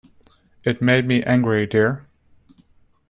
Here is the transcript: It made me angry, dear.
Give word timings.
It 0.63 0.81
made 0.81 1.05
me 1.05 1.21
angry, 1.21 1.67
dear. 1.67 2.07